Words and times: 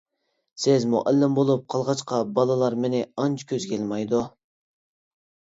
سىز 0.61 0.87
مۇئەللىم 0.93 1.35
بولۇپ 1.39 1.67
قالغاچقا 1.73 2.21
بالىلار 2.39 2.79
مېنى 2.87 3.03
ئانچە 3.25 3.49
كۆزگە 3.53 3.79
ئىلمايدۇ. 3.79 4.23